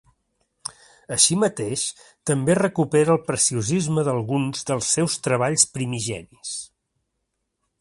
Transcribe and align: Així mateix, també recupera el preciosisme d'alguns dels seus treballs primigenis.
Així 1.15 1.35
mateix, 1.41 1.83
també 2.29 2.55
recupera 2.59 3.13
el 3.17 3.21
preciosisme 3.27 4.07
d'alguns 4.09 4.67
dels 4.71 4.89
seus 4.97 5.19
treballs 5.29 5.67
primigenis. 5.77 6.57